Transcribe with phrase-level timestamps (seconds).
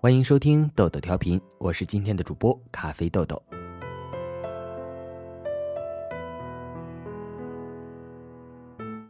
[0.00, 3.42] 欢迎收听豆豆调频，我是今天的主播咖啡豆豆。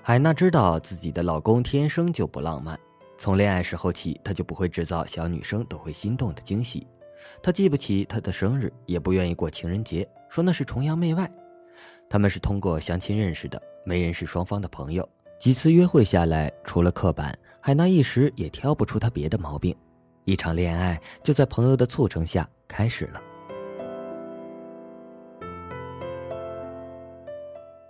[0.03, 2.80] 海娜知道自己的老公天生就不浪漫，
[3.19, 6.87] 从恋爱时候起，他就不会制造小女生都会心动的惊喜。
[7.43, 11.30] 他记不起他的生日，也不愿意过情人节，说那是崇洋媚外。
[12.09, 15.07] 他们是通过相亲认识的，没人是双方的朋友。
[15.39, 19.77] 几次约会下来，除了刻板，海娜一时也挑不出他别的毛病。
[20.29, 23.23] 一场恋爱就在朋友的促成下开始了。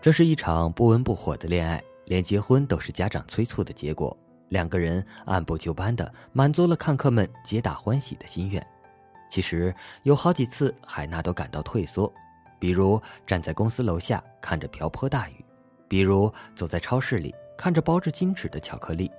[0.00, 1.82] 这是一场不温不火的恋爱。
[2.04, 4.16] 连结婚都是家长催促的结果，
[4.50, 8.64] 两个人按部就班的满足了看客们皆大欢喜的心愿。
[9.28, 9.74] 其实
[10.04, 12.10] 有好几次，海娜都感到退缩，
[12.60, 15.44] 比如站在公司楼下看着瓢泼大雨，
[15.88, 19.10] 比如走在超市里看着包着金纸的巧克力。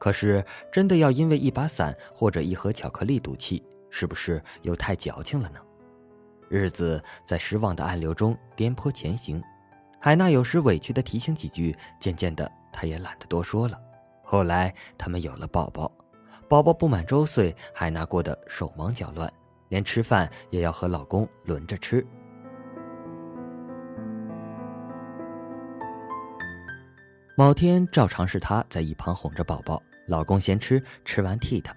[0.00, 5.60] 可是，真的要因为一把伞或者一盒巧克力赌气，是不是又太矫情了呢？
[6.48, 9.40] 日子在失望的暗流中颠簸前行。
[10.00, 13.78] 海娜有时委屈的提醒几句，渐渐的，她也懒得多说了。
[14.22, 15.92] 后来，他们有了宝宝，
[16.48, 19.30] 宝宝不满周岁，海娜过得手忙脚乱，
[19.68, 22.04] 连吃饭也要和老公轮着吃。
[27.36, 31.72] 某天，照常是她在一旁哄着宝宝，老公先吃，吃完替她。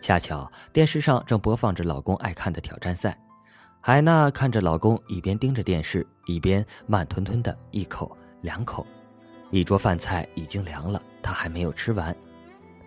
[0.00, 3.18] 恰巧电视上正播放着老公爱看的挑战赛。
[3.80, 8.86] 海娜看着老公一边盯着电视，一边慢吞吞的一口两口，
[9.50, 12.16] 一桌饭菜已经凉了，她还没有吃完。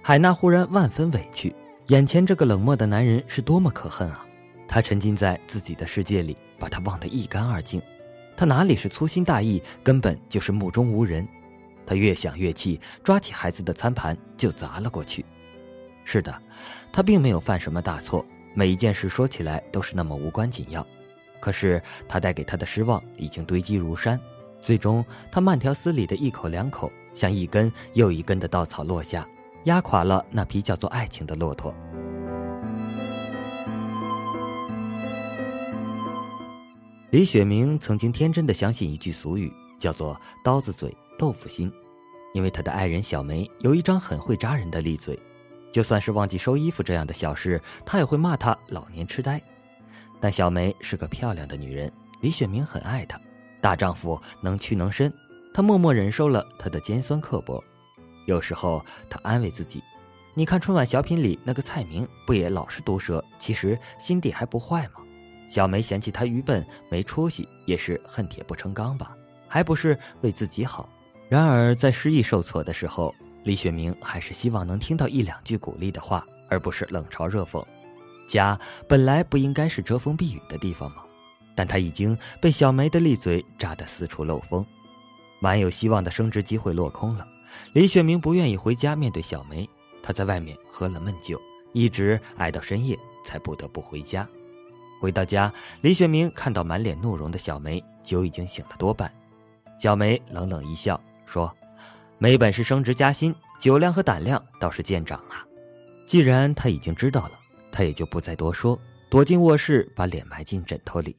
[0.02, 1.54] 海娜忽然万分委屈，
[1.88, 4.26] 眼前这个冷漠的男人是多么可恨啊！
[4.66, 7.82] 她沉浸在自己的世界里，把他忘得一干二净。
[8.38, 11.28] 他哪里是粗心大意，根本就是目中无人。
[11.86, 15.26] 他越想越气，抓起孩子的餐盘就砸了过去。
[16.04, 16.42] 是的，
[16.92, 18.26] 他并没有犯什么大错。
[18.54, 20.86] 每一件事说起来都是那么无关紧要，
[21.42, 24.20] 可是他带给他的失望已经堆积如山，
[24.62, 29.28] 最终他慢条斯理的一口两口，像一根又一根的稻草落下，
[29.66, 31.76] 压垮了那匹叫做爱情的骆驼。
[37.12, 41.72] 李雪明曾经天真的相信一句俗语，叫做“刀子嘴豆腐心”，
[42.34, 45.20] 因为他的爱人小梅有一张很会扎人的利嘴。
[45.72, 49.42] 就算是忘记收衣服这样的小事，他也会骂她老年痴呆。
[50.22, 53.20] 但小梅是个漂亮的女人，李雪明很爱她，
[53.60, 55.12] 大丈夫能屈能伸，
[55.54, 57.62] 他默默忍受了她的尖酸刻薄。
[58.26, 59.84] 有时候他安慰自己
[60.34, 65.02] ：“你看春晚小品里那个蔡明，不也老是毒舌，其实心地还不坏吗？”
[65.52, 69.16] 小梅嫌弃他愚笨没出息，也是恨铁不成钢吧？
[69.48, 70.90] 还不是为自己好。
[71.30, 73.14] 然而在失意受挫的时候。
[73.46, 77.64] 李雪明还是希望能听到一两句鼓励的话，而不是冷嘲热讽。
[78.28, 81.04] 家本来不应该是遮风避雨的地方吗？
[81.54, 84.66] 但他已经被小梅的利嘴扎得四处漏风，
[85.40, 87.28] 满有希望的升职机会落空了。
[87.74, 89.70] 李雪明不愿意回家面对小梅，
[90.02, 91.40] 他在外面喝了闷酒，
[91.72, 94.28] 一直挨到深夜才不得不回家。
[95.00, 99.14] 回到家，李雪明看到满脸怒容的小梅，酒已经醒了多半。
[99.80, 101.56] 小梅冷冷一笑，说。
[102.18, 105.46] 没本事升职加薪，酒量和胆量倒是见长啊！
[106.08, 107.32] 既然他已经知道了，
[107.74, 111.14] 他也就不再多说，躲进卧室，把脸埋进枕头里。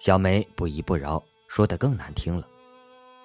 [0.00, 2.44] 小梅不依不饶，说的更难听了：“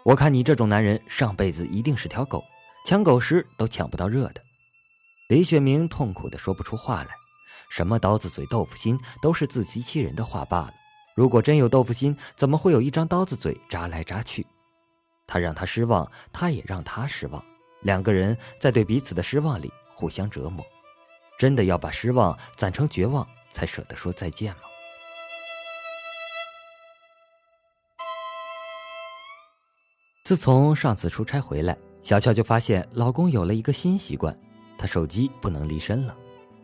[0.06, 2.44] 我看你这种男人，上辈子一定是条狗，
[2.86, 4.42] 抢狗时都抢不到热的。”
[5.30, 7.10] 李雪明痛苦的说不出话来，
[7.72, 10.74] 什么刀子嘴豆腐心，都是自欺欺人的话罢了。
[11.16, 14.46] 如果真有豆腐心，怎么会有一张刀子嘴扎来扎去？
[15.28, 17.44] 他让他失望，他也让他失望，
[17.82, 20.66] 两个人在对彼此的失望里互相折磨。
[21.38, 24.62] 真的要把失望攒成绝望，才舍得说再见吗？
[30.24, 34.38] 自从上次出差回来，小乔就发现老公有了一个新习惯，
[34.78, 36.18] 他手机不能离身了。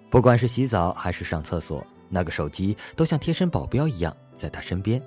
[0.10, 5.02] 不管是洗澡还是上厕所，那个手机都像贴身保镖一样在他身边，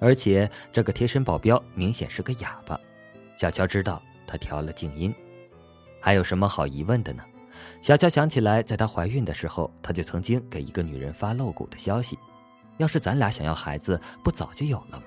[0.00, 2.78] 而且这个贴身保镖明显是个哑巴。
[3.36, 5.14] 小乔知道他调了静音，
[6.00, 7.22] 还有什么好疑问的呢？
[7.80, 12.18] 小乔想起来，在她怀孕的时候，他就曾经给一个女人发露骨的消息
[12.78, 15.06] ：“要是咱俩想要孩子，不早就有了吗？”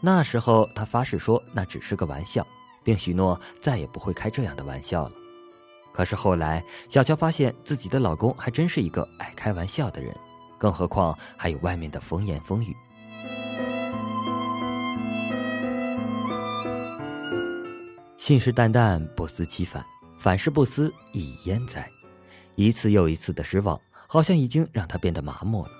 [0.00, 2.46] 那时候他发誓说那只是个玩笑，
[2.84, 5.12] 并许诺再也不会开这样的玩笑了。
[5.92, 10.14] 可是后来，小乔发现自己的老公还真是一个爱开玩笑的人，
[10.58, 12.76] 更何况还有外面的风言风语。
[18.26, 19.80] 信誓旦旦，不思其反；
[20.18, 21.88] 反是不思，亦焉哉？
[22.56, 25.70] 一次又一次的失望，好像已经让他变得麻木了。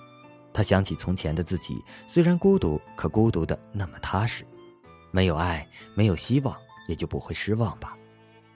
[0.52, 4.46] 他想起从前的自己，虽然孤独，可孤独的那么踏实。
[5.10, 5.66] 没有爱，
[5.96, 6.56] 没有希望，
[6.86, 7.98] 也就不会失望吧。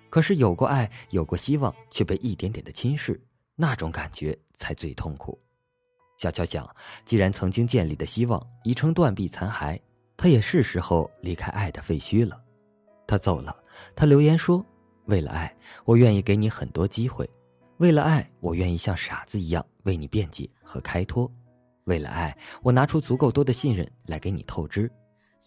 [0.08, 3.18] 可是有过爱，有过希望，却被一点点的侵蚀，
[3.56, 5.36] 那种感觉才最痛苦。
[6.16, 6.64] 小乔想，
[7.04, 9.80] 既然曾经建立的希望已成断壁残骸，
[10.16, 12.40] 他也是时候离开爱的废墟了。
[13.04, 13.59] 他走了，
[13.94, 14.64] 他留言说
[15.06, 17.24] ：“为了爱，我愿意给你很多机会；
[17.78, 21.30] 为了爱，我愿意像傻子一样为你辩解和开脱；
[21.84, 24.90] 为了爱，我拿出足够多的信任来给你透支。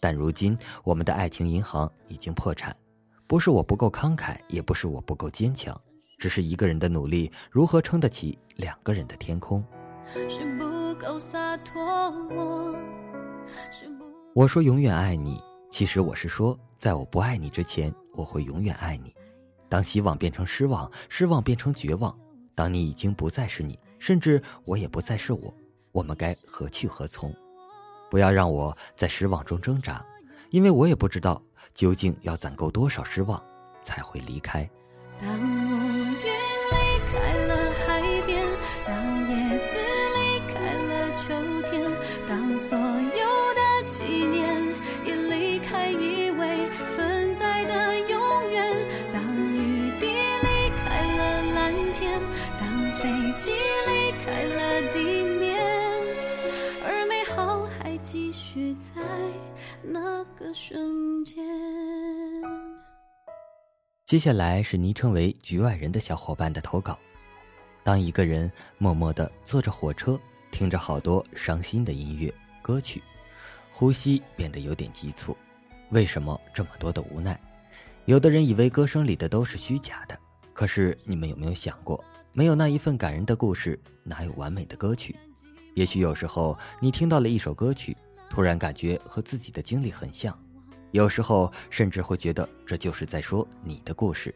[0.00, 2.74] 但如今，我们的爱情银行已经破产。”
[3.26, 5.74] 不是我不够慷慨，也不是我不够坚强，
[6.18, 9.64] 只是一个人的努力如何撑得起两个人的天空？
[14.34, 19.14] 我说永远爱你，其实我是说，在我不爱你之前，我会永远爱你。
[19.68, 22.16] 当希望变成失望，失望变成绝望，
[22.54, 25.54] 当你已经不再是你，甚至我也不再是我，
[25.92, 27.34] 我们该何去何从？
[28.10, 30.04] 不要让我在失望中挣扎。
[30.50, 33.42] 因为我也不知道究竟要攒够多少失望
[33.82, 34.70] 才会离开。
[35.20, 35.93] 当我
[59.86, 61.44] 那个瞬间。
[64.04, 66.98] 接下来是昵称为“局外人”的小伙伴的投稿。
[67.82, 70.18] 当一个人默默的坐着火车，
[70.50, 72.32] 听着好多伤心的音乐
[72.62, 73.02] 歌曲，
[73.72, 75.36] 呼吸变得有点急促。
[75.90, 77.38] 为什么这么多的无奈？
[78.06, 80.18] 有的人以为歌声里的都是虚假的，
[80.52, 82.02] 可是你们有没有想过，
[82.32, 85.14] 没有那一份感人的故事，哪有完美的歌曲？
[85.74, 87.96] 也许有时候你听到了一首歌曲。
[88.28, 90.36] 突然感觉和自己的经历很像，
[90.90, 94.34] 有时候甚至会觉得这就是在说你的故事。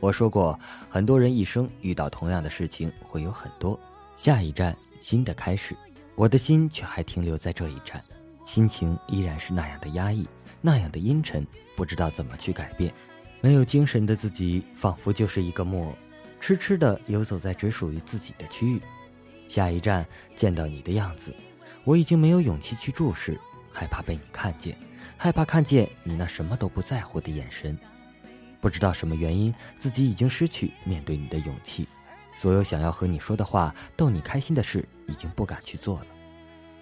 [0.00, 0.58] 我说过，
[0.88, 3.78] 很多人一生遇到同样的事情会有很多，
[4.16, 5.76] 下一站新的开始，
[6.14, 8.02] 我的心却还停留在这一站，
[8.44, 10.26] 心情依然是那样的压抑，
[10.60, 11.46] 那样的阴沉，
[11.76, 12.92] 不知道怎么去改变。
[13.42, 15.94] 没有精神的自己，仿佛就是一个木偶，
[16.40, 18.80] 痴痴的游走在只属于自己的区域。
[19.48, 21.34] 下一站见到你的样子。
[21.84, 23.38] 我已经没有勇气去注视，
[23.72, 24.76] 害怕被你看见，
[25.16, 27.78] 害怕看见你那什么都不在乎的眼神。
[28.60, 31.88] 不知道什么原因，自己已经失去面对你的勇气。
[32.32, 36.06] 所有想要和你说的话、逗你开心的事，已经不敢去做了。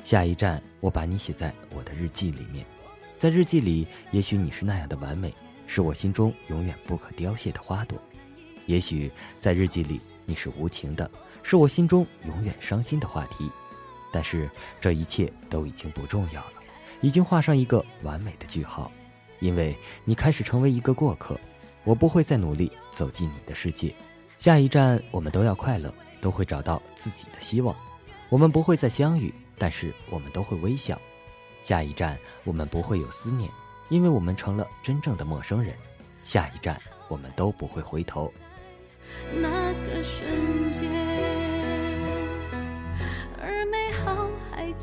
[0.03, 2.67] 下一站，我把你写在我的日记里面。
[3.17, 5.33] 在日记里，也许你是那样的完美，
[5.67, 7.99] 是我心中永远不可凋谢的花朵；
[8.67, 9.11] 也许
[9.41, 11.11] 在日记里，你是无情的，
[11.43, 13.51] 是我心中永远伤心的话题。
[14.13, 14.51] 但是
[14.81, 16.53] 这一切都已经不重要了，
[17.01, 18.91] 已经画上一个完美的句号，
[19.41, 21.39] 因为你开始成为一个过客，
[21.85, 23.95] 我不会再努力走进你的世界。
[24.37, 27.75] 下一站，我们都要快乐，都会找到自己的希望。
[28.29, 31.01] 我们不会再相遇，但是我们都会微笑。
[31.63, 33.51] 下一站，我们不会有思念，
[33.89, 35.75] 因为我们成了真正的陌生人。
[36.23, 38.33] 下一站，我们都不会回头。
[39.41, 40.29] 那个瞬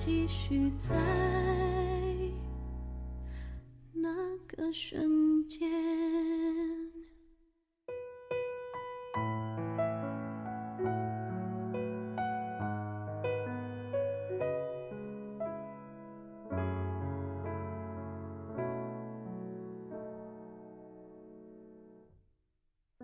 [0.06, 0.96] 继续在
[3.92, 5.95] 那个瞬间。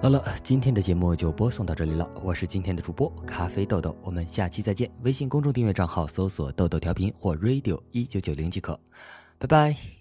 [0.01, 2.09] 好了，今天的节目就播送到这里了。
[2.23, 4.89] 我是今天的主播咖啡豆豆，我们下期再见。
[5.03, 8.79] 微信公众订阅账号搜索“豆豆调频”或 “radio 一九九零”即可。
[9.37, 10.00] 拜拜。